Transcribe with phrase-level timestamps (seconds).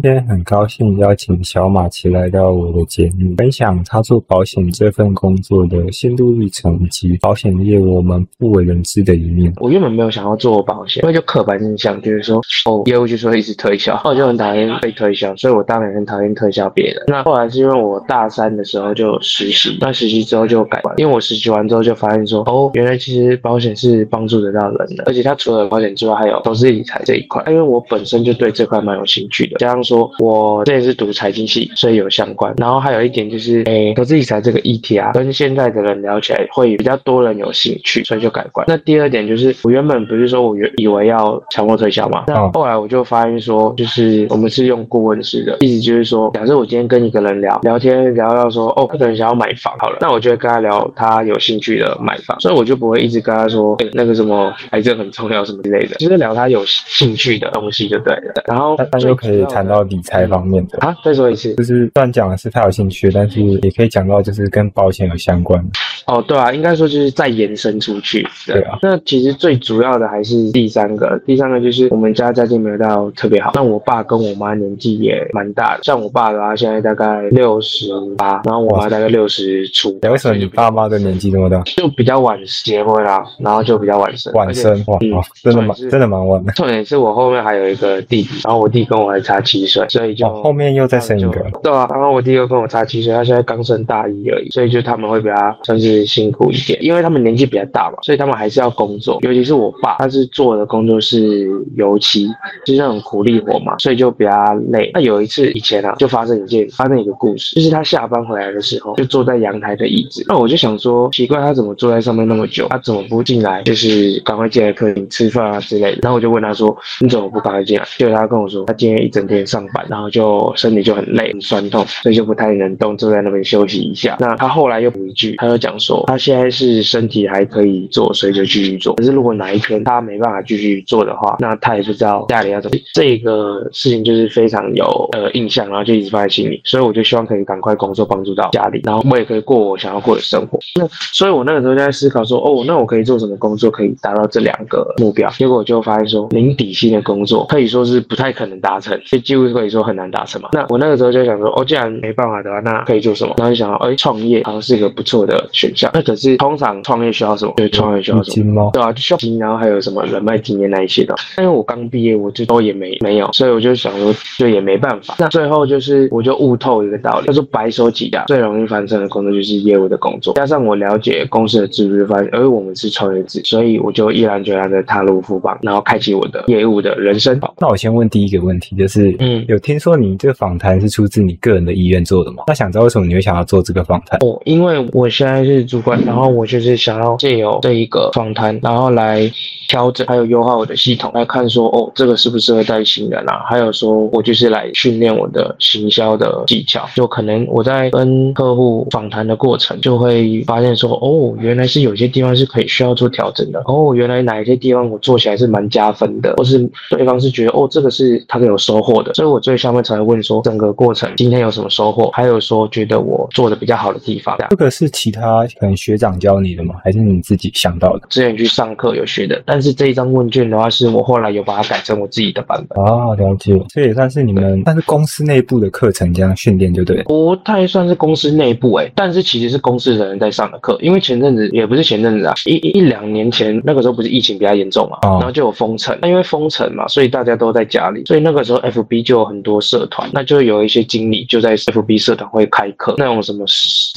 [0.00, 9.52] 今天很高兴邀请小马奇来到我的节目，分享他做保险这份工作的心路历程及保险业我们不为人知的一面。
[9.56, 17.02] 我原本没有想要做保险，因为就刻板印象就是说，哦，业务就是会一直推销，我就很讨厌被推销，所以我当然很讨厌推销别人。
[17.08, 27.42] 那后来是因为我大三的时候就实习，那实习之后就改观，因为我实习完之后就发现说，哦，原来其实保险是帮助得到人的，而且它除了保险之外，还有投资理财这一块。
[27.48, 32.54] 因为我本身就对这块蛮有兴趣的，加上说我这也是读财经系，所以有相关。
[32.58, 38.64] 然后还有一点就是，诶，投资理财这个议题啊，跟现在的人聊起来会比较多人有兴趣，所以就改观。
[38.68, 58.34] 那第二点就是，我原本不是说我原以为要强迫推销嘛，那后来我就发现说，就是我们是用顾问式的，意思就是说，假设我今天跟一个人聊聊天，聊到说，哦，这个人想要买房，好了，那我就会跟他聊他有兴趣的买房，所以我就不会一直跟他说，那个什么癌症很重要什么之类的，就是聊他有兴趣的东西就对了。
[58.46, 65.62] 然后但又可以谈到理财方面的啊，再说一次，就是虽然讲的是他有兴趣，但是也可以讲到就是跟保险有相关。
[66.06, 68.26] 哦，对啊，应该说就是再延伸出去。
[68.46, 73.52] 对啊，那其实最主要的还是第三个，第三个就是我们家家境没有到特别好。
[73.54, 79.98] 那我爸跟我妈年纪也蛮大的，像我爸的话现在大概六十八，然后我妈大概六十出。
[80.02, 81.62] 为什么你爸妈的年纪这么大？
[81.64, 84.32] 就比较晚结婚啦，然后就比较晚生。
[84.32, 84.98] 晚生哇，
[85.42, 86.52] 真的蛮真的蛮晚的。
[86.54, 91.46] 重点是我后面还有一个弟弟，然后我弟跟我还差七岁，所以就后面又再生一个。
[91.62, 99.18] 对啊，然后我弟又跟我差七岁，他现在刚升大一而已，所以就他们会比较算是辛苦一点，因为他们年纪比较大嘛，所以他们还是要工作。
[99.22, 102.26] 尤其是我爸，他是做的工作是油漆，
[102.64, 104.90] 就是那种苦力活嘛，所以就比较累。
[104.94, 110.24] 那有一次以前啊，就发生一件发生一个故事，就是他下班回来的时候，就坐在阳台的椅子。
[110.28, 112.66] 那我就想说，奇怪，他怎么坐在上面那么久？
[112.70, 113.62] 他怎么不进来？
[113.64, 115.98] 就是赶快进来客厅吃饭啊之类的。
[116.02, 124.16] 然后我就问他说：“你怎么不赶快进来？”结果他跟我说，他今天一整天上班，然后就身体就很累、很酸痛，所以就不太能动，坐在那边休息一下。
[124.20, 128.94] 那他后来又补一句，他就讲说，他现在是身体还可以做，所以就继续做。
[128.96, 132.76] 可是如果哪一天他没办法继续做的话，那他也不知道家里要怎么。
[132.94, 136.60] 这个事情就是非常有呃印象，然后就一直放在心里。
[136.64, 140.58] 所以我就希望可以赶快工作，帮助到家里，然后我也可以过我想要过的生活。
[140.74, 145.30] 那所以我那个时候就在思考说，哦，那我可以做什么工作可以达到这两个目标？
[145.30, 150.48] 结果我就发现说，零底薪的工作可以说是不太可能达成，所以几乎可以说很难达成嘛。
[150.52, 153.34] 那我那个时候就想说，哦，既然没办法的话，那可以做什么？
[153.38, 155.90] 然后就想到，哎，创业好像是一个不错的选项。
[155.94, 157.52] 那可是通常创业需要什么？
[157.56, 158.70] 对，创业需要什么？
[158.72, 161.14] 对啊，就需要金，然后还有什么人脉、经验那一些的。
[161.36, 165.14] 但是我刚毕业，我就都也没没有，所以我就想说，就也没办法。
[165.18, 170.34] 那最后就是，我就悟透一个道理，叫做白手起家最容易翻身的工作就是业务的工作。
[170.34, 177.38] 加上我了解公司的制度，发现，而我们是创业制，所以我就毅然决然的踏入富邦，然后开启我的业务的人生。
[177.58, 182.44] 那我先问第一个问题，就是，嗯，有听说你这个访谈是出自你个人的意愿做的吗？
[182.46, 184.18] 那想知道为什么你会想要做这个访谈？
[184.20, 189.30] 哦，因为我现在是主管，然后我就是想要借由这一个访谈，然后来
[189.68, 193.42] 调整还有优化我的系统，来看说，哦，这个适不适合带新人啊？
[193.48, 203.62] 还有说我就是来训练我的行销的技巧，就可能我在跟客户访谈的过程，就会发现说，哦，原来是有些地方是可以需要做调整的。
[203.66, 206.58] 哦，原来哪一些地方我做起来是蛮加分的，或是
[206.90, 212.10] 对方是觉得，哦，这个是他有收获的，所以我最下面才会问说，整个过程今天有什么收获？
[212.10, 214.36] 还有说觉得我做的比较好的地方。
[214.50, 216.76] 这个是其他可能学长教你的吗？
[216.84, 218.06] 还是你自己想到的？
[218.08, 222.82] 之前去上课有学的，但是这一张问卷的话，是我后来有把它改成我自己的版本。
[222.82, 223.58] 哦，了解。
[223.68, 227.02] 这也算是你们，但是公司内部的课程这样训练就对。
[227.04, 230.78] 不太算是公司内部哎，但是其实是公司的人在上的课。
[230.80, 235.96] 因为前阵子也不是前阵子啊，一一两年前那个时候不是疫情比较严重嘛，然后就有封城。
[236.00, 243.42] 那因为封城嘛，所以大家都在家里，所以那个时候 FB 就有很多社团，那就有一些经理就在 FB 社团会开课，那种什么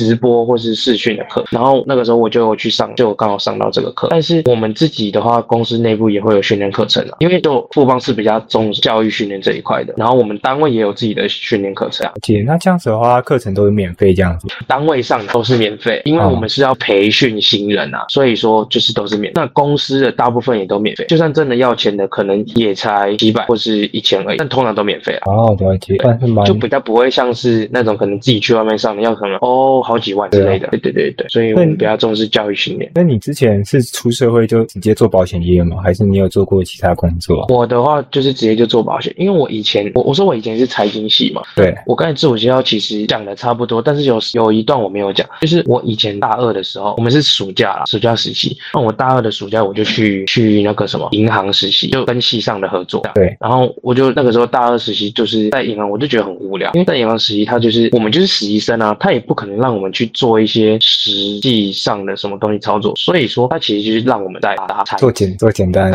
[0.06, 1.44] 直播或是视讯的课。
[1.51, 4.07] 然后那个时候我就去上，就刚好上到这个课。
[4.09, 9.94] 但是我们自己的话，公司内部也会有训练课程啊，因为就富邦是比较重教育训练这一块的。
[9.97, 12.13] 然后我们单位也有自己的训练课程啊。
[12.21, 14.48] 姐，那这样子的话，课程都是免费这样子？
[14.68, 19.31] 单位上都是免费，因为我们是要培训新人啊，所以说就是都是免。
[19.36, 25.31] 那公司的大部分也都免费，就算真的要钱的，可能也才几百或是一千而已，但通常都免费啊。
[25.31, 25.97] 哦，了解。
[26.45, 29.81] 就比较不会像是那种可能自己去外面上的，要可能哦。
[29.92, 30.68] 好几万之类的。
[30.70, 32.92] 对对对对，所以我们比较重视教育训练。
[32.96, 35.78] 那你之前是出社会就直接做保险业吗？
[35.84, 37.46] 还是你有做过其他工作？
[37.50, 41.42] 我的话就是直接就做保险，因为我以前我我说我以前是财经系嘛。
[41.56, 48.58] 对，我刚才自我介绍其实讲的差不多，但是有有一段我没有讲，就是我以前大二的时候，我们是暑假啦，暑假实习。
[48.74, 53.02] 那我大二的暑假我就去去那个什么银行实习，就跟系上的合作。
[53.14, 65.92] 对，然后我就那个时候大二实习就是在银行，我就觉得很无聊，因为在银行实习，他就是我们就是实习生啊，他也不可能让我们去做一些实际上的什么东西操作，所以说他其实就是让我们在打做简做简单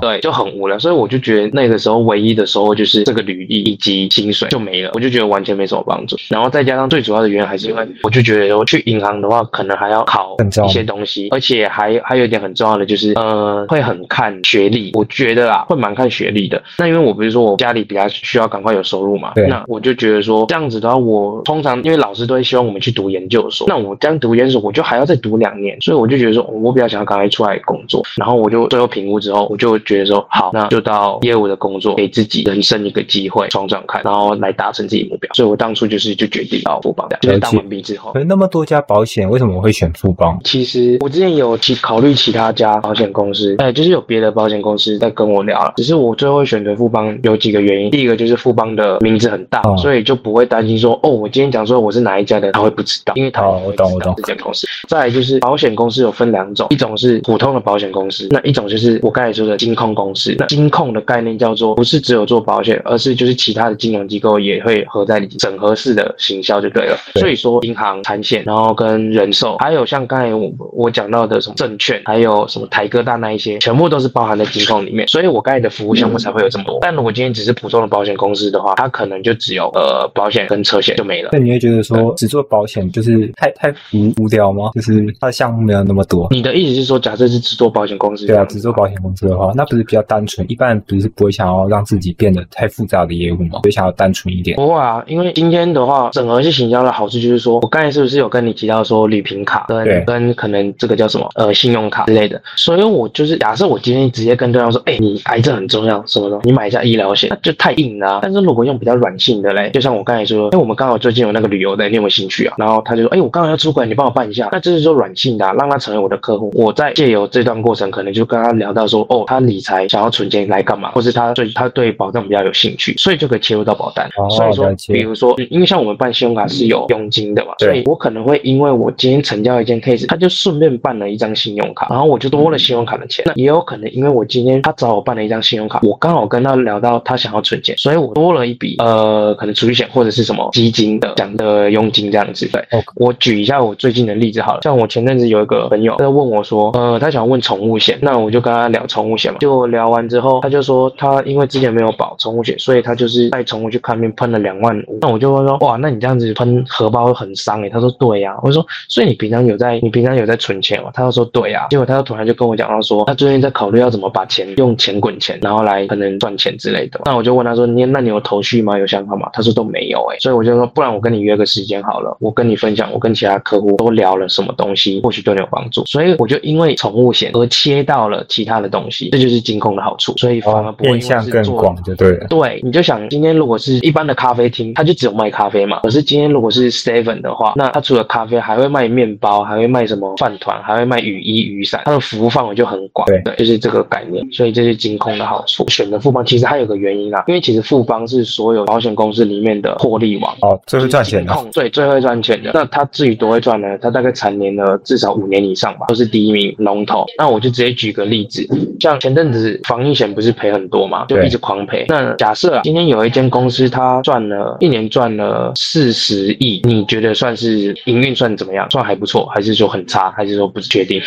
[0.00, 6.16] 对，就很无聊，所以我就觉得那个时候唯一的收获就是这个履历以及薪水就没了，我就觉得完全没什么帮助。
[6.28, 10.36] 然后再加上最主要的原因还是因为我就觉得我去银行的话，可能还要考
[10.66, 16.62] 一些东西，而且还还有一点很重要的就是，呃，会很看学历，我觉得啊会蛮看学历的。
[16.78, 28.02] 那因为我不是说我家里比较需要赶快有收入嘛，那我就觉得说这样子的话，我通常因为老师都会希望我们去读研究所，那我这样读研究所我就还要再读两年，所以我就觉得说我比较想要赶快出来工作。
[28.16, 35.30] 然后我就最后评估之后，我就觉得说好，那就到业务的工作，给自己人生一个机会，闯闯看，然后来达成自己目标。
[35.34, 38.12] 所以我当初就是就决定到富邦，就是当完兵之后。
[38.14, 40.40] 可那么多家保险，为什么会选富邦？
[40.42, 47.90] 其实我之前有其考虑其他家保险公司，哎，就是有别的保险公司在跟我聊了，只是我最后选择富邦有几个原因。
[47.90, 54.66] 第一个就是富邦的名字很大，所以就不会担心说哦，我今天讲说我是哪一家的，他会不知道，因为他我懂我懂这间公司。
[54.88, 60.34] 再就是保险公司有分两种，一种是普通的保险公司，那一种就是我刚才说的金控公司。
[60.38, 66.96] 那金控的概念叫做不是只有做保险，而是就是其他的金融机构也会合在里整合式的行销就对了。
[67.14, 75.06] 所以说银行、产险，然后跟人寿，还有像刚才我我讲到的什么证券，还有什么台哥大那一些，全部都是包含在金控里面。
[75.08, 76.78] 所以我刚才的服务项目才会有这么多。
[76.80, 81.30] 但如果今天只是普通的保险公司的话，它可能就只有呃保险跟车险就没了。
[81.32, 84.70] 那你会觉得说只做保险就是太太无无聊吗？
[84.74, 86.28] 就是它的项目没有那么多。
[86.30, 88.26] 你的意思是说，假设是只做保险公司？
[88.26, 90.44] 对啊，只做保险公司的话，那不是比较单纯？
[90.50, 93.60] 一般人不是不会想要让自己变得太复杂的业务吗？
[93.62, 94.56] 会想要单纯一点。
[94.56, 102.40] 不会啊，因为今天的话，整合式行销的好处就是说，我刚才是不是有跟你提到说旅平卡跟跟可能这个叫什么呃信用卡之类的？
[102.56, 108.20] 所以我就是假设我今天直接跟对方说，哎，你癌症很重要什么的，你买一下医疗险，那就太硬了。
[108.22, 112.54] 但是如果用比较软性的嘞，就像我刚才说，哎，我们刚好最近有那个旅游的，你有没有兴趣啊？
[112.58, 114.48] 然后他就说，哎，我刚好要出国，你帮我办一下。
[114.52, 116.50] 那这是说软性的，让他成为我的客户。
[116.54, 124.08] 我在借由这段过程，可能就跟他聊到说，哦，他理财想要存钱来干嘛，或是他对他对保障比较有兴趣，所以就可以切入到保单。
[124.30, 133.24] 所以说，比如说，因为像我们办信用卡是有佣金的嘛，所以我可能会因为我今天成交一件 case，他就顺便办了一张信用卡，然后我就多了信用卡的钱。
[133.26, 142.48] 那也有可能因为我今天他找我办了一张信用卡，我刚好跟他聊到他想要存钱，所以我多了一笔呃，可能储蓄险或者是什么基金的讲的佣金这样子。
[142.56, 154.98] 对，我举一下我最近的例子好了，像我前阵子有一个朋友在问我说，呃，他想问宠物险，那我就跟他聊宠物险嘛，就聊完之后，他就说他因为之前没有保宠物险，所以他就是带宠物去看病喷了两万五。
[155.00, 157.68] 那我就问说，哇，那你这样子喷荷包很伤诶。
[157.68, 158.36] 他说对呀。
[158.42, 160.90] 我说，所以你平常有在你平常有在存钱吗？
[160.94, 161.66] 他就说对呀。
[161.70, 167.00] 结果他又突然就跟我讲到说，他最近在考虑要怎么把钱用钱滚钱，然后来可能赚钱之类的。
[167.04, 168.78] 那我就问他说，你那你有头绪吗？
[168.78, 169.28] 有想法吗？
[169.32, 170.18] 他说都没有诶。
[170.20, 175.84] 所以我就说，不然我跟你约个时间好了，我跟你分享我跟其他客户都聊了什么东西，或许对你有帮助。
[175.86, 180.14] 所以我就因为宠物险而切到了其他的东西，这就是金控的好处。
[180.16, 182.26] 所以反而不会向更广就对了。
[182.28, 185.80] 对，你就想今天如果是一般的咖啡厅，它就只有卖咖啡嘛。
[185.80, 193.06] 可是今天如果是 Seven 的话，那它除了咖啡，还会卖面包，还会卖什么饭团，还会卖雨衣、雨伞，它的服务范围就很广。
[193.06, 194.26] 对，就是这个概念。
[194.32, 195.66] 所以这是金控的好处。
[195.68, 201.34] 选择富邦其实还有个原因啊，因为其实富邦是所有保险公司里面的获利王哦，最会赚钱的。
[201.52, 202.50] 对，最会赚钱的。
[202.54, 203.76] 那他至于多会赚呢？
[203.78, 207.04] 他大概蝉联了至少五年以上吧，都是第一名龙头。
[207.18, 208.46] 那我就直接举个例子，
[208.80, 211.84] 像前阵子防疫险不是赔很多嘛，就一直狂赔。
[211.88, 218.68] 那假设啊，今天有一间公司它赚了一年赚了四十亿，你觉得算是营运算怎么样？
[218.70, 221.00] 算还不错，还是说很差，还是说不确定？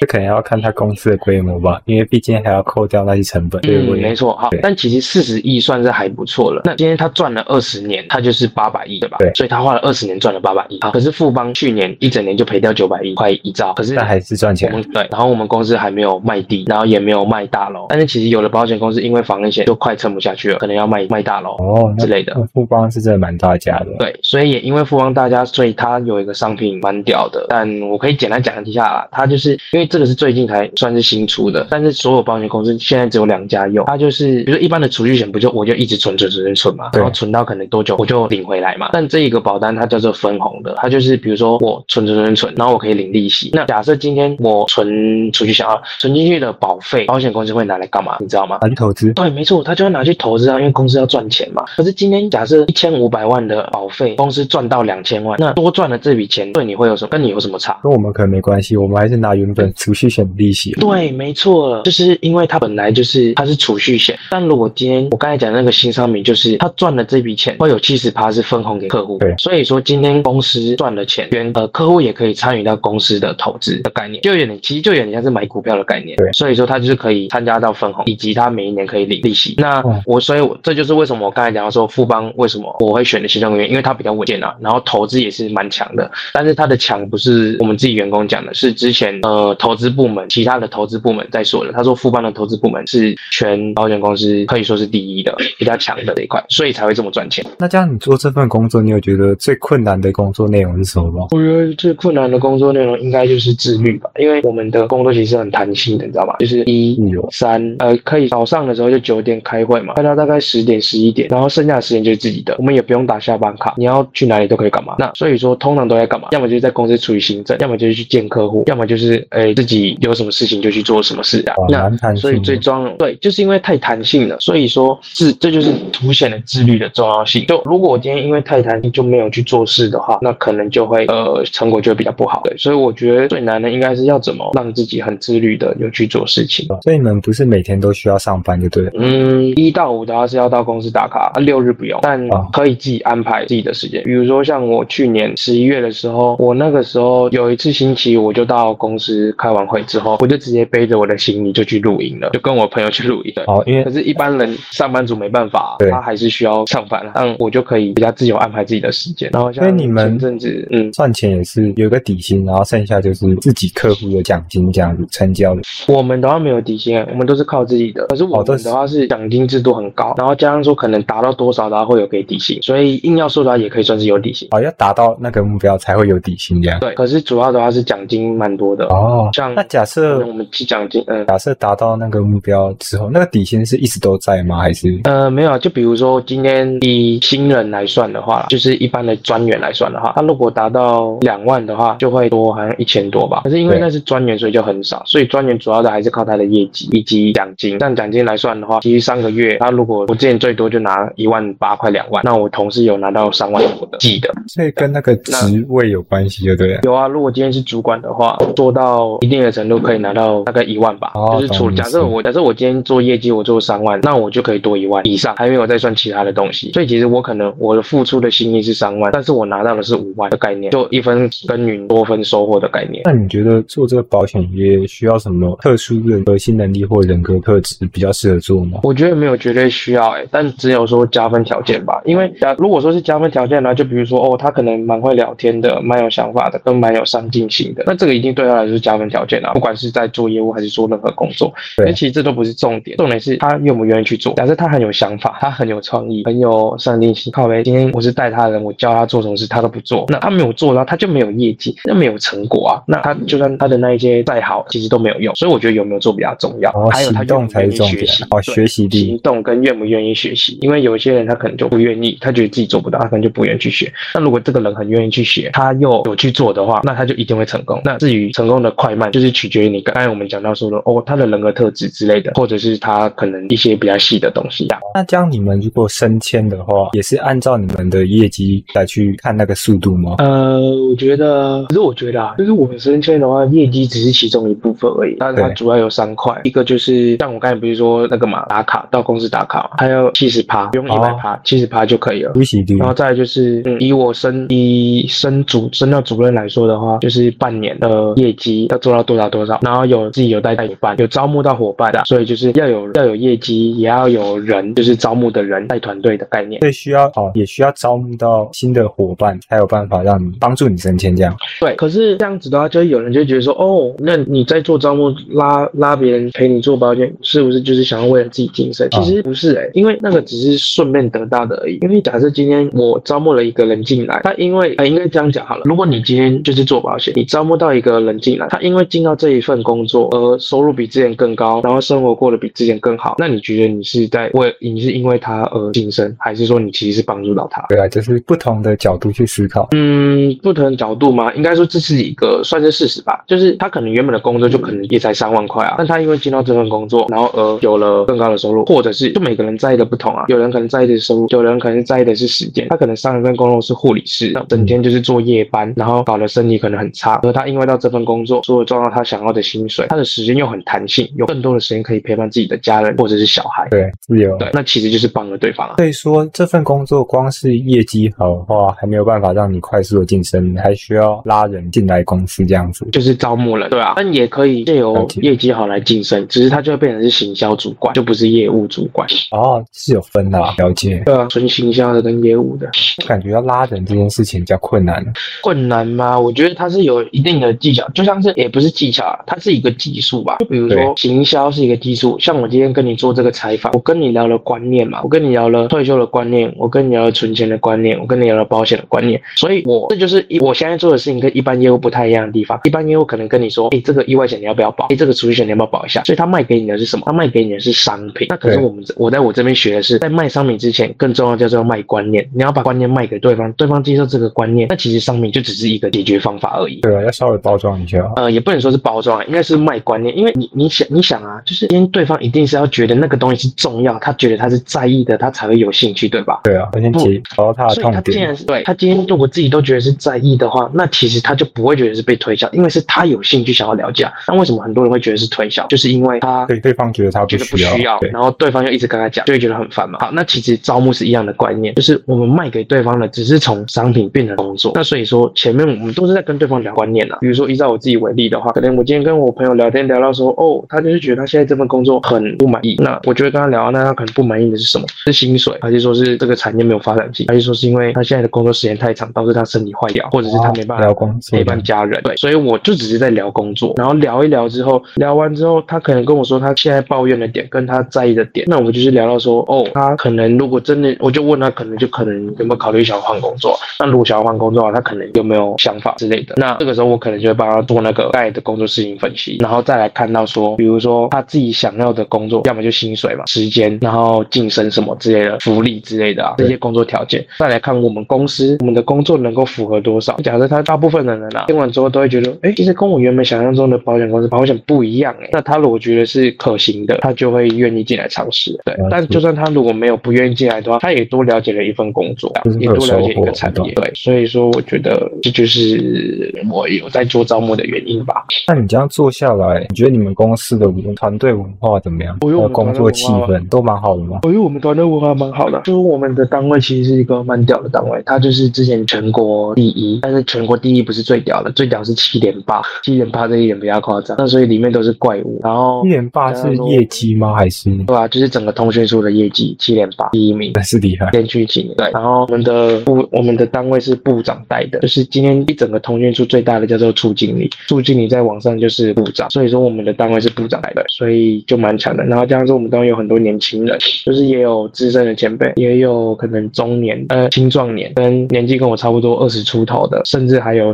[0.00, 3.60] 这可能要看他公司的规模吧，因为毕竟还要扣掉那些成本。
[3.64, 4.36] 嗯，没错。
[4.36, 6.62] 好，但其实四十亿算是还不错了。
[6.64, 9.16] 那今天他赚了二十年，他就是八百亿，对吧？
[9.18, 9.30] 对。
[9.34, 10.78] 所以他花了二十年赚了八百亿。
[10.80, 13.72] 好，可是富邦去年一整年就赔掉九百亿，快一兆。
[13.74, 14.70] 可是但还是赚钱。
[14.92, 15.06] 对。
[15.10, 17.86] 然后我们公司还没有卖地，然后也没有卖大楼。
[17.88, 22.34] 但是其实有的保险公司因为防疫险就快撑不下去了，可能要卖卖大楼哦之类的。
[22.52, 23.86] 富邦是真的蛮大家的。
[23.98, 27.46] 对，所以也因为富邦大家，所以它有一个商品蛮屌的。
[27.48, 33.84] 但我可以简单讲一下啦，它就是因为这个是最近才算是新出的，但是所有保险公司现在只有两家用。
[33.86, 38.90] 它就是比如说一般的储蓄险，不就我就一直存存存存存嘛，然后存到可能多久我就领回来嘛。
[38.92, 43.50] 但这一个保单它叫做分红的，它就是比如说我存存存存，然后我可以领利息。
[43.52, 48.16] 那假设今天我存储蓄险啊，存进去的保费，保险公司会拿来干嘛？
[48.20, 48.58] 你知道吗？
[48.62, 49.12] 拿去投资。
[49.12, 51.64] 对，没错，他就要拿去投资啊，因为公司要赚钱嘛。
[51.76, 57.08] 可是今天假设一千五百万的保费，公司赚到两千万，那多赚了这笔钱，对你会有什么？
[57.10, 57.78] 跟你有什么差？
[57.82, 60.72] 跟我们可能没关系，我们还是拿原本储蓄险的利息。
[60.72, 69.18] 对，没错，就是因为它本来就是它是储蓄险，但如果今天我刚才讲那个新商品，就是他赚了这笔钱，会有七十趴是分红给客户。
[69.18, 76.16] 对，所以说今天公司赚了钱，原呃客户也可以参与到公司的投资的概念，就有点其实就有点像是买股票的概念。
[76.16, 79.54] 对，所以说他就是可以参加到分红，以及他每一年可以领利息。
[79.58, 86.10] 那我所以我这就是为什么我刚才讲到说富邦为什么我会选的新创公园，因为它比较稳健啊，然后投资也是蛮强的。
[86.32, 91.72] 但是它的强不是我们自己员工讲的，是之前呃投资部门其他的投资部门在说的。
[91.72, 97.44] 他说富邦的投资部门是全保险公司可以说是第一的，比较强的这一块，所以才会这么赚钱。
[97.58, 101.28] 那这样你做这份工作，你有觉得最困难的工作内容是什么吗？
[101.30, 106.36] 我觉得最困难的工作内容应该就是自律吧，因为我们的工作其实很弹性的，你知道吗？
[106.40, 106.98] 就是一
[107.30, 114.96] 三呃，可以早上的时候就九点开会嘛，开到大概十点十一点，然后剩下的时间就是自己的，我们也不用打下班卡，你要去哪里都可以干嘛。
[114.98, 116.28] 那所以说通常都在干嘛？
[116.32, 121.54] 要么就是在公司处理行政，要么就是去见客户，要么就是呃自己有什么事情就去做什么事啊。
[121.68, 127.46] 那所以最终对，就是因为太弹性了，所以说自这就是凸显了自律的重要性。
[127.46, 132.40] 就如果我今天因为太弹性就没有去做事的话，那可能就会呃成果就会比较不好。
[132.44, 136.66] 对，所以我觉得最难的应该是要怎么让自己很自律的有去做事情。
[136.82, 138.90] 所以你们不是每天都需要上班就对了。
[138.94, 142.20] 嗯，一到五的话是要到公司打卡，六日不用，但
[142.52, 144.02] 可以自己安排自己的时间。
[144.04, 153.32] 比如说像我去年十一月的时候，我那个时候有一次星期我就到公司开完会之后，我就直接背着我的行李就去露营了，就跟我朋友去露营。
[153.46, 159.28] 哦，因为可是一般人上班族没办法，他还是需要上班，但我就可以比较自由安排自己的时间。
[159.32, 165.62] 然后像你们阵子，嗯，赚钱也是有个底薪，然后剩下就是自己客户的奖金这样子成交的。
[165.88, 168.06] 我们的话没有底薪，我们都是靠自己的。
[168.08, 174.48] 可是我们的话是奖金制度很高，然后加上说可能达到多少，然后会有给底薪，所以硬要说的话也可以算是有底薪。
[174.50, 176.80] 哦，要达到那个目标才会有底薪这样。
[176.80, 179.28] 对，可是主要的话是奖金蛮多的哦。
[179.32, 184.58] 像那假设我们去奖金，嗯，假设达到那个目标之后，那个底薪是一直都在吗？
[184.58, 185.00] 还是？
[185.04, 193.42] 呃，没有啊，就比如说今天以新人来算的话，就是一般的专员来算的话，他如果达到两万的话，就会多好像一千多吧。
[193.44, 195.02] 可是因为那是专员，所以就很少。
[195.06, 197.78] 所以专员主要的还是靠他的业绩以及奖金。
[197.78, 204.32] 但奖金来算的话，其实三个月他如果我之前最多就拿一万八块两万，那我同事有拿到三万多的，记得。
[204.48, 206.80] 所以跟那个职位有关系，就对了。
[206.84, 211.12] 有啊，如果今天是主管的话，做到一定的程度可以拿到大概一万吧。
[211.32, 216.72] 就是除假设我假设我今天做业绩我做三万，那我就可以多一万以上，还没有再算其他的东西。
[216.72, 223.02] 所以其实我可能我的付出的心意是三万，但是我拿到的是五万的概念，就一分耕耘多分收获的概念。
[223.04, 228.80] 那你觉得做这个保险业需要什么特殊的核心能力或人格特质比较适合做吗？
[228.82, 232.00] 我觉得没有绝对需要哎，但只有说加分条件吧。
[232.04, 239.52] 因为假如果说是加分条件呢，就比如说哦，他可能蛮会聊天的，蛮有想法的，跟蛮有上进心的，那这个一定对他来说是加分条件啊。
[239.52, 244.34] 不管是在做业务还是做任何工作，对，其实这都不是重点，重点是他愿不愿意去做。
[244.34, 247.32] 假设他很有想法，他很有创意，很有上进心。
[247.32, 252.82] 靠呗，今天我是带他的人，我教他做什么事，他都不做，那他没有做，然后他就没有业绩，那没有成果啊。
[252.86, 255.34] 那他就算他的那一些再好，其实都没有用。
[255.34, 256.70] 所以我觉得有没有做比较重要。
[256.72, 258.24] 哦，还有他动才是学习。
[258.30, 260.58] 哦，学习力，行动跟愿不愿意学习。
[260.60, 263.92] 因为有一些人他可能就不愿意，他觉得自己做不到，他可能就不愿意去学。
[264.14, 267.80] 那如果这个人很愿意去学，他又有去做的话，那他就一定会成功。
[267.84, 274.68] 那至于成功的快慢，就是取决于你刚才我们讲到说的哦，他的人格特质之类的，或者是他可能一些比较细的东西。
[274.94, 280.16] 那这样你们如果升迁的话，也是按照你们的业绩来去看那个速度吗？
[280.18, 285.16] 呃，我觉得，可是我觉得啊，就是我们升迁的话，业绩只是其中一部分而已。
[285.18, 292.32] 但是它主要有三块，一个就是像我刚才不是说那个嘛，打卡到公司打卡，还有七十趴，不用一百趴，七十趴就可以了。
[292.78, 306.60] 然后再来就是，嗯，以我升以升主升到主任来说的话，就是半年的业绩要做到多少多少，然后有自己有带带伙伴，有招募到伙伴的，所以就是要有要有业绩，也要有人，就是招募的人带团队的概念。
[306.60, 311.36] 对，需要哦，也需要招募到新的伙伴，才有办法让你帮助你升迁这样。
[311.60, 318.88] 对，可是这样子的话，就有人就觉得说，哦，那你在做招募，拉拉别人陪你做保险，是不是就是想要为了自己晋升？
[318.90, 321.78] 其实不是哎，因为那个只是顺便得到的而已。
[321.82, 337.64] 因为假设今天我招募了一个人进来，他因为啊，应该这样讲好了，如果你今天就是做保险，你招募到一个人进来，他因为进到这一份工作而收入比之前更高，然后生活过得比之前更好，那你觉得你是在为你是因为他而晋升，还是说你其实是帮助到他？
[337.68, 339.68] 对啊，就是不同的角度去思考？
[339.72, 343.24] 嗯，不同的角度嘛，应该说这是一个算是事实吧。
[343.26, 350.24] 就是他可能原本的工作就可能也才三万块啊，但他因为进到这份工作，然后而有了更高的收入，或者是就每个人在意的不同啊。
[350.28, 352.66] 有人可能在意的是收入，有人可能在意的是时间。
[352.68, 357.20] 他可能上一份工作是护理师，整天就是做夜班，然后搞得身体可能很差。
[357.22, 363.68] 而他因为到这份工作，所以赚到他想要的薪水，他的时间又很弹性，有更多的时间可以陪伴自己的家人或者是小孩。
[363.70, 364.36] 对，自由。
[364.38, 365.74] 对，那其实就是帮了对方啊。
[365.76, 373.92] 所以说这份工作光是业绩好的话，还没有办法让你快速的晋升，还需要拉人进来公司这样子，就是招募人，对啊。
[373.96, 379.06] 但也可以借由业绩好来晋升，只是他就会变成是行销主管，就不是业务主管。
[379.32, 381.02] 哦，是有分的，了解。
[381.04, 382.70] 对啊，纯行销的跟业务的，
[383.06, 385.04] 感觉要拉人这件事情比较困难。
[385.42, 386.18] 困难吗？
[386.18, 390.36] 我觉得它是有一定的技巧，就像是也不是技巧啊，它是一个技术吧。
[390.38, 402.58] 就比如说行销是一个技术，像我今天跟你做这个采访，我跟你聊了观念嘛，我跟你聊了退休的观念，我跟你聊了存钱的观念，我跟你聊了保险的观念，所以我这就是一我现在做的事情跟一般业务不太一样的地方。
[402.64, 404.86] 一般业务可能跟你说，哎，这个意外险你要不要保？
[404.86, 406.02] 哎，这个储蓄险你要不要保一下？
[406.04, 407.02] 所以他卖给你的是什么？
[407.06, 408.26] 他卖给你的是商品。
[408.30, 412.28] 那可是我们我在我这边学的是，在卖商品之前，更重要叫做卖观念。
[412.34, 416.76] 你要把观念卖给对方，对方接受这个观念，那其实商品就只是一个解决方法而已。
[416.80, 418.10] 对啊，要稍微包装一下。
[418.16, 420.16] 呃，也不能说是包装啊，应该是卖观念。
[420.16, 426.40] 因为你你想你想啊，就是因为对方一定是要觉得那个东西是重要，他觉得他是在意的，他才会有兴趣，对吧？
[426.44, 427.92] 对啊，先解到他的痛点。
[427.92, 434.06] 所以他既然是对他今天如果自己都觉得是在意的话，那其实他就不会觉得是被推销，因为是他有兴趣想要了解。
[434.28, 435.66] 那为什么很多人会觉得是推销？
[435.68, 439.98] 就是因为他对对方觉得他觉得不需要，然后对方又一直跟他讲，就会觉得很烦嘛。
[440.00, 444.72] 好，那其实招募是一样的观念，就是我们卖给对方的只是从商品变成工作。
[444.74, 447.18] 那所以说前面我们都是在跟对方聊观念啊。
[447.20, 452.76] 比如说依照我自己为例的话，可能我今天跟我朋友聊天聊到说，哦，他就是觉得他现在这份工作很不满意。
[452.78, 454.86] 那我就会跟他聊，那他可能不满意的是什么？
[455.04, 460.94] 是薪水，还是说是这个产业没有发展性，还是说是因为他现在的工作时间太长，导致他身体坏掉，或者是他没办法
[461.30, 462.00] 陪伴家人？
[462.02, 473.58] 对，所以我就只是在聊工作，然后聊一聊之后，聊完之后，他可能跟我说他现在抱怨的点跟他在意的点，那我们就是聊到说，哦，他可能如果真的，我就问他可能就可能有没有考虑想要换工作？
[473.78, 476.34] 那如果想要换工作他可能有没有想法之类的？
[476.36, 490.16] 那这个时候我可能就会帮他做那个盖的工作事情分析，然后再来看到说，比如说他自己想要的工作，要么就薪水嘛，时间，然后晋升什么之类的，福利之类的啊，这些工作条件，再来看我们公司我们的工作能够符合多少。
[490.22, 498.58] 假设他大部分的人啊，听完之后都会觉得，哎，其实跟我原本想象中的保险公司保险不一样，哎，那他如果觉得是可行的，他就会愿意进来尝试。
[498.64, 503.72] 对，但就算他如果没有不愿意进来的话，他也多了解了一份工作，也多了解一个产业。
[503.74, 508.24] 对，所以说我觉得这就是我有在做招募的原因吧。
[508.48, 510.66] 那你这样做下来，你觉得你们公司的
[510.96, 512.16] 团队文化怎么样？
[512.22, 514.20] 我有工作气氛都蛮好的吗？
[514.22, 524.16] 我觉得我们团队文化蛮好的，就是我们的单位其实是一个蛮屌的单位，它就是之前全国第一，但是全国第一不是最屌的，最屌是七点八，七点八这一点比较夸张。
[524.18, 525.40] 那所以里面都是怪物。
[525.42, 527.34] 然后七点八是业绩吗？
[527.34, 531.74] 还是对啊，就是整个通讯处的业绩七点八第一名，那是厉害，连续几年。
[531.76, 542.04] 对，然后我们的部我们的单位是部长带的，就是今天一整个通讯处最大的叫做处经理，处经理在网上就是部长，所以说我们的单位是部长带的，所以就蛮强的。
[542.04, 550.68] 然后加上说我们单位有很多年轻人，就是也有资深的前辈，也有可能中年呃青壮年，跟年纪跟我差不多二十出头的，甚至还有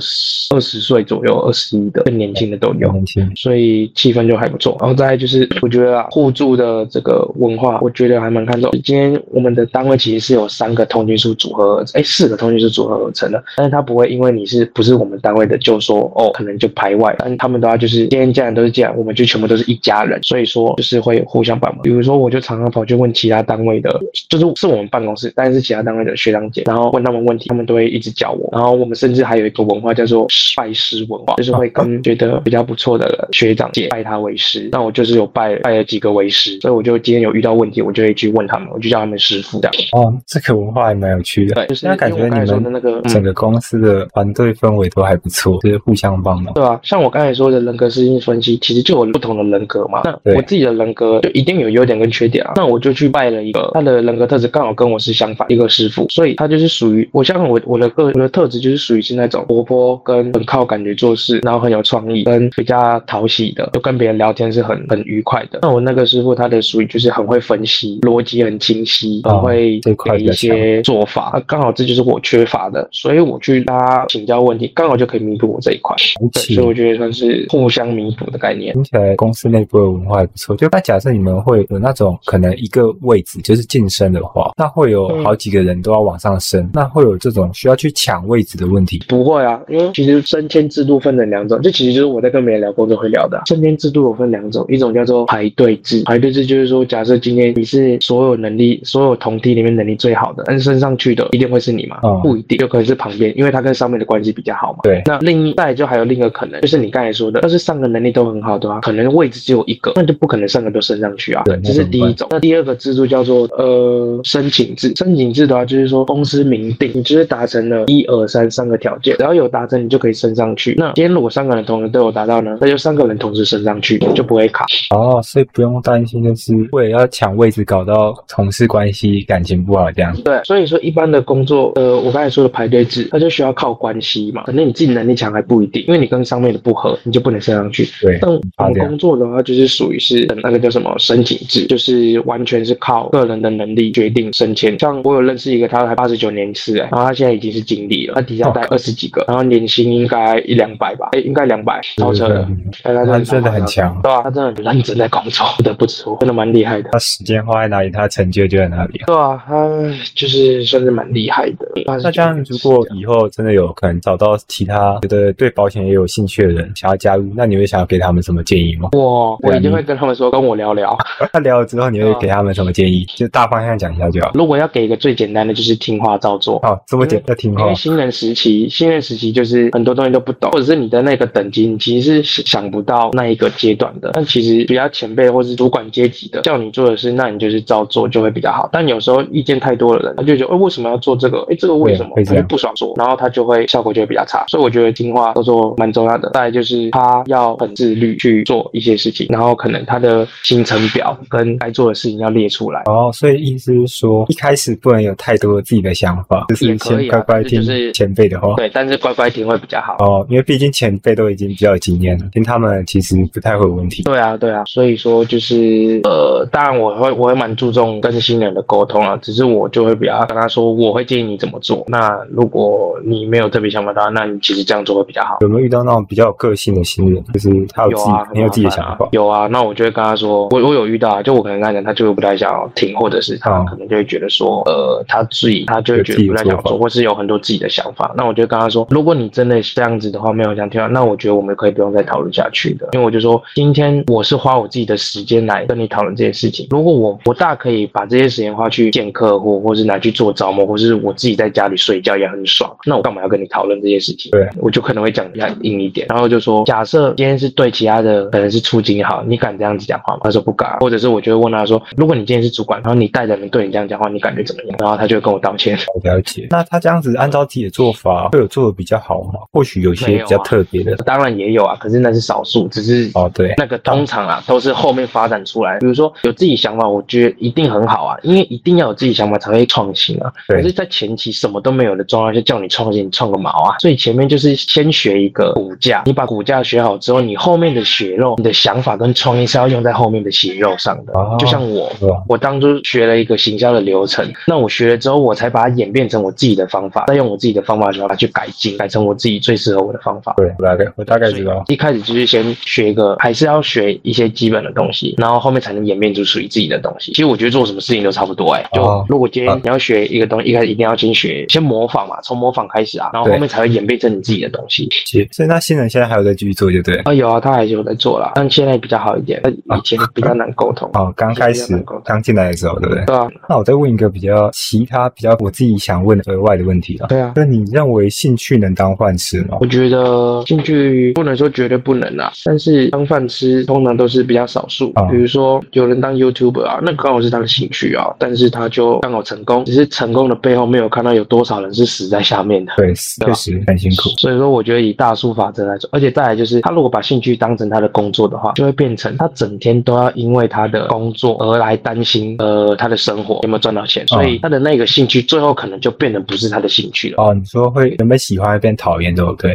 [0.55, 2.93] 二十岁左右二十一的更年轻的都有，
[3.37, 4.77] 所以气氛就还不错。
[4.81, 8.71] 然后再就是我觉得啊，互助的这个文化，我觉得还蛮看重。
[8.85, 17.15] 今天我们的单位其实是有三个通讯书组合，哎，四个通讯书组合而成的，但是他不会因为你是不是我们单位的，就说哦，可能就排外。
[17.19, 21.83] 但他们的话就是今天既然都是这样，我们就全部都是一家人，所以说就是会互相帮忙。
[21.83, 23.91] 比如说，我就常常跑去问其他单位的，
[24.29, 28.49] 就是是我们办公室，但是其他单位的学长姐，然后问他们问题，他们都会一直教我。
[28.53, 30.27] 然后我们甚至还有一个文化叫做
[30.57, 34.69] 拜师文化，就是会跟觉得比较不错的学长姐拜他为师。
[34.73, 39.75] 那我就是有拜拜了几个为师，所以我就今天有遇到问题，我就会去问他们，我就叫他们师傅这样。
[39.93, 41.55] 哦，这个文化还蛮有趣的。
[41.55, 46.55] 对，就是那感觉你们的那个整个公司的团队氛围都还不错，就是互相帮忙。
[46.55, 50.01] 对啊，像我刚才说的人格适应分析，其实就有不同的人格嘛。
[50.05, 52.53] 那我自己的人格就一定有优点跟缺点啊。
[52.57, 65.61] 那我就去拜了一个他的人格特质刚好跟我是相反一个师傅，所以他就是属于我像我我的个我的特质就是属于是那种活泼跟很靠感觉做事，然后很有创意跟比较讨喜的，就跟别人聊天是很很愉快的。
[65.63, 71.43] 那我那个师傅他的属于就是很会分析，逻辑很清晰，很会给一些做法。
[71.47, 75.97] 刚好这就是我缺乏的，所以我去他请教问题，刚好就可以弥补我这一块。
[76.33, 78.73] 对，所以我觉得算是互相弥补的概念。
[78.75, 80.57] 听起来公司内部的文化还不错。
[80.57, 89.03] 就那假设你们会有那种可能一个位置就是晋升的话，那会有好几个人都要往上升，那会有这种种需要去抢位置的问题？
[89.09, 93.43] 不会啊，因为其实升迁制度分成两种，这其实就是我在跟别人聊工作会聊的啊。
[93.47, 101.99] 升迁制度有分两种，一种叫做排队制，排队制就是说，假设今天你是所有能力、所有同梯里面能力最好的，但是升上去的一定会是你吗？
[102.05, 104.81] 嗯不一定，有可能是旁边，因为他跟上面的关系比较好嘛。
[104.83, 111.43] 对那另一再来就还有另一个可能，就是你刚才说的，要是上个能力都很好的话，可能位置只有一个，那就不可能上个都升上去啊。
[111.45, 112.29] 对这是第一种。
[112.31, 120.75] 那第二个制度叫做呃申请制，申请制的话就是说公司明定，你就是达成了一二三三个条件，只要有达成，你就可以升上去。
[120.77, 124.67] 那今天如果三个人同时都有达到呢，那就三个人同时升上去，就不会卡。
[124.91, 130.13] 哦，所以不用担心，就是为了要抢位置搞到同事关系感情不好这样。
[130.25, 134.43] 对，所以说一般的工作，呃，我刚才说的排队制，它就需要靠关系嘛。
[134.43, 137.89] 可能你自己能力强还不一定，因为你跟上面的不合，你就不能升上去。
[138.01, 144.77] 对，但我们工作的话，就是属于是那个叫什么申请制，就是完全是靠个人的能力决定升迁。
[144.81, 152.49] 像我有认识一个，他才八十九年次，哎，然后他现在已经是经理了，他底下带二十几个，然后年薪应该一两百吧，哎，应该两百，超车的。
[152.83, 156.89] 哎他他真的很强，对啊，他真的很认真在工作，不得不说，真的蛮厉害的。
[156.91, 159.01] 他时间花在哪里，他成就就在哪里。
[159.07, 159.69] 对啊，他
[160.15, 161.67] 就是算是蛮厉害的。
[161.87, 168.91] 那这样，如果以后真的有可能找到其他觉得对保险也有兴趣的人想要加入，那你会想要给他们什么建议吗？
[168.93, 170.97] 我我一定会跟他们说，跟我聊聊。
[171.33, 173.05] 那聊了之后，你会给他们什么建议？
[173.17, 174.31] 就大方向讲一下就好。
[174.35, 176.57] 如果要给一个最简单的，就是听话照做。
[176.63, 184.11] 哦，这么简因为新人时期，新人时期就是很多东西都不懂，或者是你的那个等级，你其实是想不到那一个阶段的。
[184.15, 188.69] 但其实比较前辈或是主管阶级的叫你做的事，那你就是照做就会比较好。
[188.73, 191.47] 但有时候意见太多的人，他就觉得，哎、为什么要做这个？
[191.51, 192.11] 哎、这个为什么？
[192.25, 194.45] 他就不爽做，然后他就会效果就会比较差。
[194.49, 196.31] 所以我觉得听话照做蛮重要的。
[196.35, 202.83] 再来就是他要很自律去做一些事情，然后可能他的行程表跟该做的事情要列出来。
[202.87, 208.55] 哦，所以意思是说，一开始不能有太多自己的想法，就是先乖乖听是前辈的话。
[208.57, 209.97] 对，但是乖乖听会比较好。
[209.99, 214.03] 哦，因为毕竟前辈都已经比较有经验了，听他们其实不太会有问题。
[214.03, 221.85] 对啊，对啊，所以说就是呃，当然我会我会蛮注重跟新人的沟通啊，只是我就会比较跟他说，我会建议你怎么做。
[221.89, 225.39] 那如果你没有特别想法的话，那你其实这样做会比较好。
[225.41, 229.09] 有没有遇到那种比较有个性的新人，就是他有自己很有自己的想法？
[229.13, 238.15] 有啊，那我就会跟他说，我我有遇到啊，就我可能跟他讲，他就会不太想要听，或者是他哦可能就会觉得说，呃，他自己他就会觉得不太想做，有自己的做法或是有很多自己的想法。
[238.17, 254.31] 那我就跟他说，如果你真的是这样子的话，没有想听到，那我觉得我们可以不用再讨论下去的，因为我就说，今天我是花我自己的时间来跟你讨论这些事情，如果我我大可以把这些时间花去见客户，或是拿去做招募，或是我自己在家里睡觉也很爽，那我干嘛要跟你讨论这些事情？
[254.31, 260.21] 对，我就可能会讲比较硬一点，然后就说，假设今天是对其他的可能是处经好，你敢这样子讲话吗？
[260.25, 264.77] 他说不敢，或者是我就会问他说，如果你今天是主管，然后你带着人对你这样讲话，你感觉怎么样？
[264.79, 265.77] 然后他就会跟我道歉。
[265.95, 266.47] 我了解。
[266.51, 269.41] 那他这样子按照自己的做法，会有做的比较好吗？
[269.53, 270.97] 或许有些比较特别的。
[270.99, 275.79] 当然也有啊，可是那是少数，只是哦，对，那个通常啊都是后面发展出来。
[275.79, 280.33] 比如说有自己想法，我觉得一定很好啊，因为一定要有自己想法才会创新啊。
[280.47, 283.77] 对可是，在前期什么都没有的状态下，叫你创新，你创个毛啊！
[283.81, 291.13] 所以前面就是先学一个骨架，你把骨架学好之后，你后面的血肉，你的想法跟创意是要用在后面的血肉上的。
[291.13, 291.91] 哦就像我，
[292.29, 300.35] 我当初学了一个行销的流程，那我学了之后，我才把它演变成我自己的方法，再用我自己的方法去把它去改进，改成我自己最适合我的方法。
[300.37, 301.65] 对，我大概我大概知道。
[301.69, 307.13] 一开始就是先学一个，还是要学一些基本的东西，然后后面才能演变出属于自己的东西。
[307.13, 314.89] 其实我觉得做什么事情都差不多哎、就哦如果今天啊你要学一个东西，一开始一定要先学，先模仿嘛，从模仿开始啊，然后后面才会演变成你自己的东西。
[315.07, 316.97] 其所以那新人现在还有在继续做，就对。
[316.99, 320.91] 啊，有啊，他还是有在做啦，但现在比较好一点，以前比较难沟通。
[320.95, 323.05] 哦，刚开始刚进来的时候，对不对？
[323.05, 327.07] 对啊，那我再问一个比较其他、比较我自己想问的额外的问题了。
[327.09, 327.33] 对啊。
[327.37, 329.59] 那你认为兴趣能当饭吃吗？
[329.61, 335.05] 我觉得兴趣不能说绝对不能啊，但是当饭吃通常都是比较少数啊。
[335.05, 342.73] 比如说有人当 YouTuber 啊，那刚好是他的兴趣啊，但是他就刚好成功，只是成功的背后没有看到有多少人是死在下面的。
[342.77, 342.93] 对，
[343.25, 344.11] 确实很辛苦。
[344.19, 357.23] 所以说，我觉得以大数法则来说，而且再来就是，他如果把兴趣当成他的工作的话，就会变成他整天都要因为他的工作而来担心，呃，他的生活有没有赚到钱，所以他的那个兴趣最后可能就变得不是他的兴趣了。
[357.23, 359.55] 哦，你说会原本喜欢会变讨厌，对不对？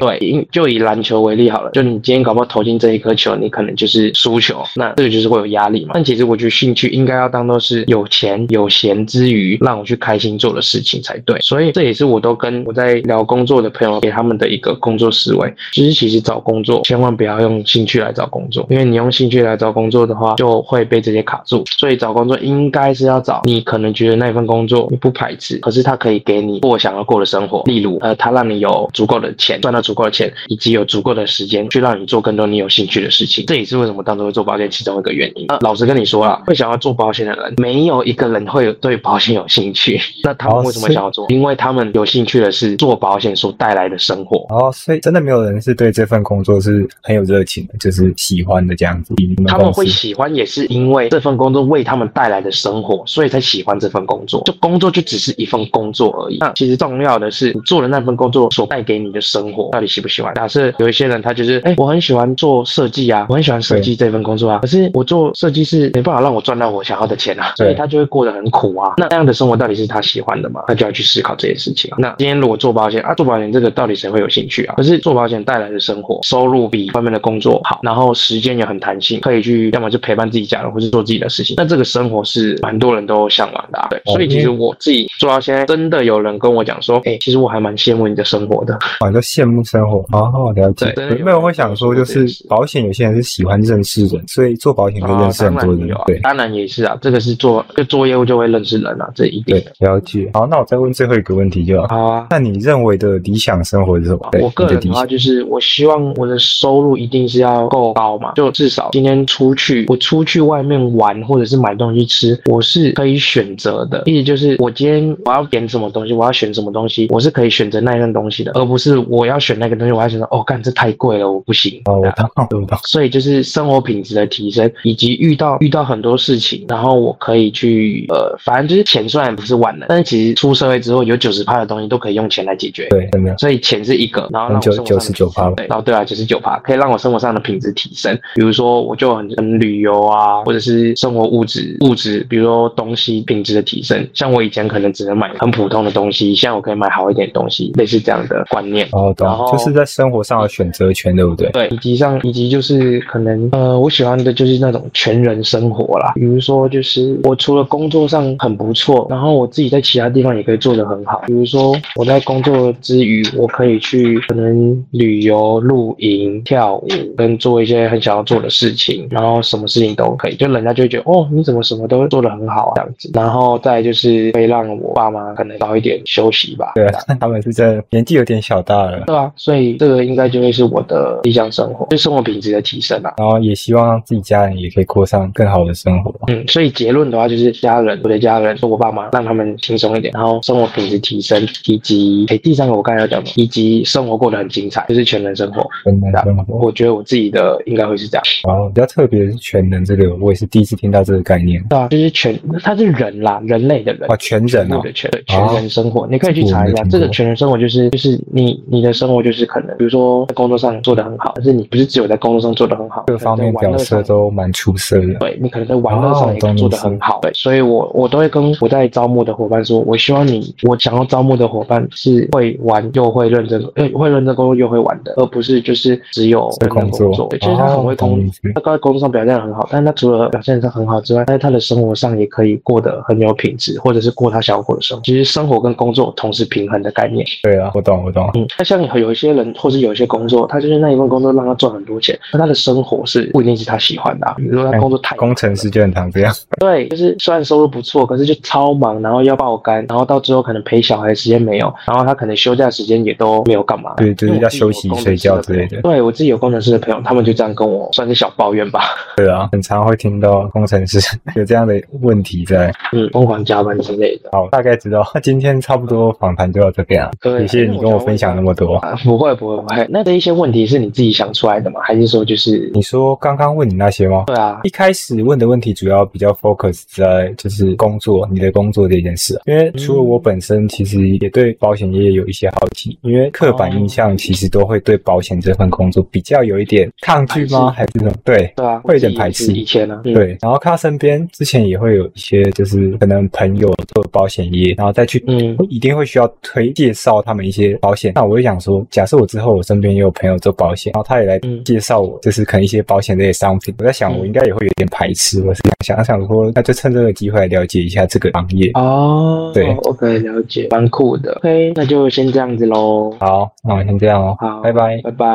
[0.51, 5.91] 就以篮球为例好了，就你今天搞不好投进这一颗球，你可能就是输球，那这个就是会有压力嘛。
[5.93, 11.37] 但其实我觉得兴趣应该要当做是有钱有闲之余让我去开心做的事情才对。
[11.41, 21.63] 所以这也是我都跟我在聊工作的朋友给他们的一个工作思维，就是其实找工作千万不要用兴趣来找工作，因为你用兴趣来找工作的话，就会被这些卡住。
[21.77, 33.45] 所以找工作应该是要找你可能觉得那份工作你不排斥，可是它可以给你或想要过的生活，例如呃，他让你有足够的钱，赚到足够的钱，以及有足够的时间去让你做更多你有兴趣的事情。
[33.45, 35.45] 这也是为什么当初会做保险其中一个原因。
[35.47, 39.97] 呃，老实跟你说啊，会想要做保险的人，没有一个人会有对保险有兴趣。
[40.23, 41.25] 那他们为什么想要做？
[41.29, 44.45] 因为他们有兴趣的是做保险所带来的生活。
[44.49, 49.13] 哦，所以真的没有人是对这份工作是很有热情的，就是喜欢的这样子。
[49.47, 54.41] 他们会喜欢，也是因为这份工作为他们带来的生活，所以才喜欢这份工作。
[54.43, 56.37] 就工作就只是一份工作而已。
[56.39, 60.33] 那其实重要的是你做的那份工作所带给你的生活，到底喜不喜欢？
[60.35, 68.93] 假设有一些人他就是，哎，我很喜欢做设计啊，我很喜欢设计这份工作啊，可是我做设计是没办法让我赚到我想要的钱啊，所以他就会过得很苦啊。
[68.97, 70.61] 那这样的生活到底是他喜欢的吗？
[70.67, 71.97] 他就要去思考这件事情啊。
[71.99, 74.75] 那今天如果做保险啊，做保险这个到底谁会有兴趣啊？
[74.75, 81.55] 可是做保险带来的生活收入比外面的工作好，然后时间也很弹性，可以去要么就陪伴自己家人，或是做自己的事情。
[81.57, 84.01] 那这个生活是蛮多人都向往的，啊对。
[84.05, 88.73] 所以其实我自己做到现在，真的有人跟我讲说，哎，其实我还蛮羡慕你的生活的。
[88.99, 90.93] 啊，就羡慕生活哦，了解。
[91.17, 95.89] 有没有会想说，就是保险有些人是喜欢认识人，所以做保险会认识很多人。
[96.07, 100.29] 对，当然也是啊，这个是做就做业务就会认识人啊，这一定了解。
[100.33, 102.27] 好，那我再问最后一个问题就好啊。
[102.29, 104.29] 那你认为的理想生活是什么？
[104.41, 114.03] 我个人的话就是，我希望我的收入一定是要够高嘛，就至少今天出去，我出去外面玩或者是买东西吃，我是可以选择的。
[114.05, 121.79] 意思就是，我今天我要点什么东西，我要选什么东西，我是可以选择那一样东西的，而不是我要选那个东西，我要选择哦，干这太贵了，我不行。
[121.85, 122.29] 哦，我懂，
[122.59, 122.79] 我懂。
[122.85, 132.87] 所以就是生活品质的提升，以及遇到遇到很多事情，然后我可以去呃，反正就是钱虽然不是万能，但是其实出社会之后，有九十趴的东西都可以用钱来解决。
[132.89, 133.37] 对，真的。
[133.37, 138.17] 所以钱是一个，然后让我生活九十九趴，对，然后对啊，九十九趴可以让我生活上的品质提升。
[138.35, 144.07] 比如说，我就很很旅游啊，或者是生活物质物质，比如说东西品质的提升。
[144.13, 148.87] 像我以前可能只能买很普通的东西，现在我可以买好一点东西，类似这样的观念。
[148.91, 149.33] 哦，懂。
[149.51, 151.49] 就是在生活上的选择权，对不对？
[151.51, 156.13] 对，以及上以及就是可能呃，我喜欢的就是那种全人生活啦。
[156.15, 161.23] 比如说，就是我除了工作上很不错，然后我自己在其他地方也可以做得很好。
[161.25, 173.09] 比如说我在工作之余，我可以去可能旅游、露营、跳舞，跟做一些很想要做的事情，然后什么事情都可以，就人家就会觉得哦，你怎么什么都做得很好这样子。
[173.13, 176.71] 然后再就是会让我爸妈可能早一点休息吧。
[176.75, 179.03] 对啊， 他们是在年纪有点小大了。
[179.05, 183.13] 对啊，所以这个应该就会是我的理想生活，就生活品质的提升啊。
[183.17, 186.13] 然后也希望自己家人也可以过上更好的生活。
[186.27, 195.67] 嗯，所以结论的话就是家人，我的家人，我爸妈，让他们轻松一点，然后生活品质提升，以及诶，第三个我刚才要讲的，以及生活过得很精彩，就是全能生活。
[195.83, 198.23] 全能生活，我觉得我自己的应该会是这样。
[198.43, 201.63] 哦，比较特别是全能这个，我也是第一次听到这个概念。
[201.69, 215.15] 对啊，就是全，他是人啦，人类的人啊，全人啊，全全人生活，你可以去查一下，这个全人生活就是就是你你的生活就是可能，比如说在工作上做得很好，但是你不是只有在工作上做得很好，各方面表现都蛮出色的。
[215.15, 217.17] 对你可能在玩乐上也做得很好。
[217.23, 227.27] 对，所以我我都会跟我在招募的伙伴说，我希望你，我想要招募的伙伴是会玩又会认真，呃，会认真工作又会玩的，而不是就是只有认真工作。
[227.29, 228.23] 对，其实他很会工，
[228.53, 235.03] 他在工作上表现很好，但是他除了表现上很好之外，但是他的生活上也可以过得很有品质，或者是过他想要过的生活。
[235.03, 237.25] 其实生活跟工作同时平衡的概念。
[237.41, 238.29] 对啊，我懂，我懂。
[238.35, 244.33] 嗯，那像有一些人，或是有一些工作，他就是那一份工作让他赚很多钱，那他的生活是不一定是他喜欢的。
[244.37, 246.33] 比如说他工作太工程师就很常这样。
[246.59, 253.93] 对，就是虽然收入不错，可是就超忙，然后要爆肝，然后到最后可能陪小孩时间没有，然后他可能休假时间也都没有干嘛。
[253.97, 255.81] 对，就是要休息睡觉之类的。
[255.81, 258.81] 对我自己有工程师的朋友，他们就这样跟我算是小抱怨吧。
[259.15, 260.99] 对啊，很常会听到工程师
[261.35, 264.29] 有这样的问题在，嗯，疯狂加班之类的。
[264.31, 265.03] 好，大概知道。
[265.13, 267.11] 那今天差不多访谈就到这边了。
[267.47, 268.79] 谢谢你跟我分享那么多。
[269.03, 271.79] 不会不会不会，那的一些问题是你自己想出来的吗？
[271.83, 274.23] 还是说就是你说刚刚问你那些吗？
[274.27, 279.39] 对啊，一开始问的问题主要比较 focus 在就是工作，你的工作这件事。
[279.45, 282.97] 因为除了我本身，其实也对保险业有一些好奇。
[283.01, 287.71] 因为刻板印象其实都会对保险这份工作比较有一点抗拒吗？
[287.71, 288.13] 还是什么？
[288.23, 289.51] 对对啊，会有点排斥。
[289.53, 290.37] 以前呢，对。
[290.41, 298.13] 然后看到身边之前也会有一些就是可能朋友做保险业，然后再去嗯，一一定会需要推介绍他们一些保险。
[298.15, 303.75] 那我就想说，假设我之后我身边也有朋友做保险，然后他也来介绍我，就是可能一些保险类的商品。
[303.77, 308.71] 我在想，我应该也会有点排斥，或是想想说，那就趁这个机会来了解一下这个行业。
[308.73, 311.33] 哦，对，OK，了解，蛮酷的。
[311.33, 313.13] OK，那就先这样子喽。
[313.19, 314.35] 好，那我们先这样哦。
[314.39, 314.99] 好，拜拜。
[315.03, 315.25] 拜拜。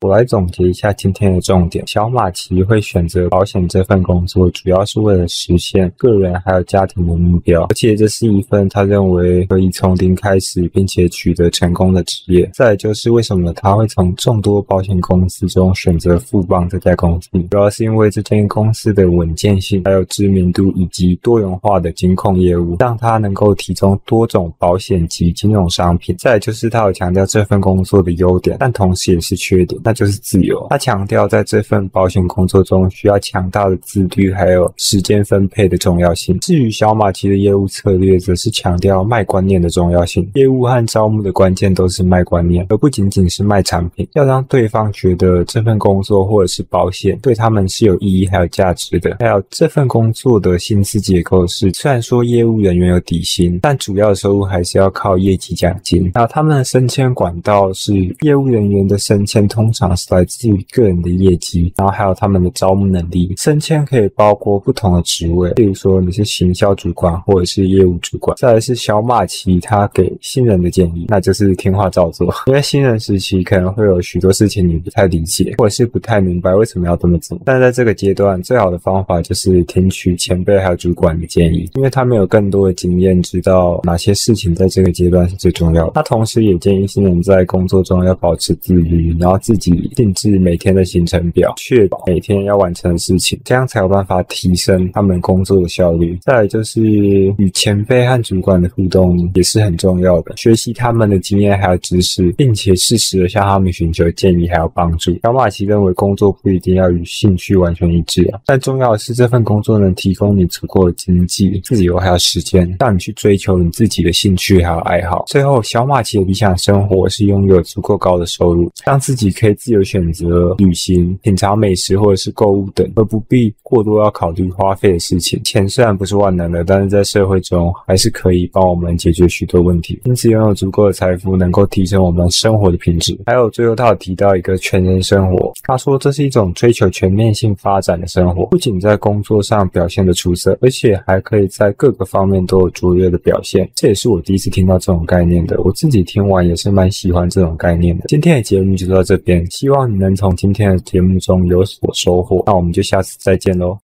[0.00, 1.84] 我来总结一下今天的重点。
[1.86, 12.48] 小马奇会选择保险这份工作，主要是为了实现个人还有家庭的目标，而且这是一份他认为可以从零开始并且取得成功的职业。
[12.54, 26.14] 再来就是为什么他会从众多保险公司中选择富邦这家公司，主要是因为这间公司的稳健性、还有知名度以及多元化的金控业务，让他能够提供多种保险及金融商品。
[26.18, 30.66] 再就是他有强调这份工作的优点，但同时也是缺点，那就是自由。
[30.70, 36.38] 他强调在这份保险工作中需要强大的自律，还有时间分配的重要性。
[36.40, 40.28] 至于小马奇的业务策略，则是强调卖观念的重要性。
[40.34, 44.06] 业务和招募的关键都是卖观念，而不仅仅是卖产品。
[44.14, 49.16] 要让对方觉得这份工作或者是保险对他们是有意义还有价值的。
[49.20, 56.10] 还有这这份工作的薪资结构是，虽然说业务人员有底薪，但主要的收入还是要靠业绩奖金。
[56.12, 63.32] 那他们的升迁管道是业务人员的升迁，通常是来自于个人的业绩，然后还有他们的招募能力。
[63.38, 68.36] 升迁可以包括不同的职位，例如说你是行销主管或者是业务主管。
[68.36, 72.30] 再来是小马奇他给新人的建议，那就是听话照做。
[72.48, 77.40] 因为新人时期可能会有许多事情你不太理解，或者是不太明白为什么要这么做。
[77.46, 85.92] 但在这个阶段，最好的方法就是听取前辈还有主管的建议，因为他们有更多的经验，知道哪些事情在这个阶段是最重要的。
[85.94, 96.18] 他同时也建议新人在工作中要保持自律，然后自己定制每天的行程表，确保每天要完成的事情，这样才有办法提升他们工作的效率。
[96.22, 105.16] 再来就是与前辈和主管的互动也是很重要的，学习他们的经验还有知识，并且适时的向他们寻求建议还有帮助。
[105.22, 115.24] 小马奇认为工作不一定要与兴趣完全一致啊，但重要的是这份工作能提供你足够的经济自由还有时间，让你去追求你自己的兴趣还有爱好。
[115.26, 125.42] 最后，小马奇的理想生活是拥有足够高的收入，让自己可以自由选择旅行、品尝美食或者是购物等，而不必过多要考虑花费的事情。
[125.42, 130.00] 钱虽然不是万能的，但是在社会中还是可以帮我们解决许多问题。
[130.04, 133.18] 因此，拥有足够的财富能够提升我们生活的品质。
[133.26, 143.68] 还有，最后他有提到一个全人生活，他说这是一种追求全面性发展的生活，不仅在工作上表现的出色，而且还可以在各个方面都有卓越的表现。
[143.74, 148.04] 这也是我第一次听到这种概念的，我自己听完也是蛮喜欢这种概念的。
[148.06, 152.42] 今天的节目就到这边，希望你能从今天的节目中有所收获。
[152.46, 153.83] 那我们就下次再见喽。